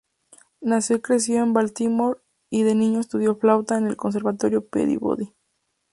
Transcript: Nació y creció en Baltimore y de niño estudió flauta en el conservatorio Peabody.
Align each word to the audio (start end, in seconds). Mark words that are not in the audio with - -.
Nació 0.61 0.95
y 0.95 1.01
creció 1.01 1.43
en 1.43 1.53
Baltimore 1.53 2.19
y 2.49 2.63
de 2.63 2.73
niño 2.73 3.01
estudió 3.01 3.35
flauta 3.35 3.77
en 3.77 3.85
el 3.85 3.97
conservatorio 3.97 4.65
Peabody. 4.67 5.31